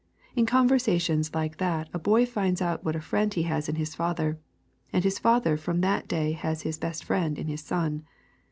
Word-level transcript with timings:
In 0.35 0.47
conversations 0.47 1.35
like 1.35 1.57
that 1.57 1.87
a 1.93 1.99
boy 1.99 2.25
finds 2.25 2.59
out 2.59 2.83
what 2.83 2.95
a 2.95 2.99
friend 2.99 3.31
he 3.31 3.43
has 3.43 3.69
in 3.69 3.75
his 3.75 3.93
father, 3.93 4.39
and 4.91 5.03
his 5.03 5.19
father 5.19 5.57
from 5.57 5.81
that 5.81 6.07
day 6.07 6.31
has 6.31 6.63
his 6.63 6.79
best 6.79 7.03
friend 7.03 7.37
in 7.37 7.45
his 7.45 7.61
son. 7.61 8.05